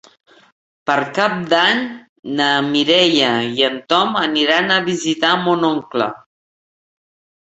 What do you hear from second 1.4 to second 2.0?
d'Any